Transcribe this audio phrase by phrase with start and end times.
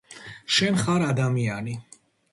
[0.55, 1.77] შენ ხარ ადამიანი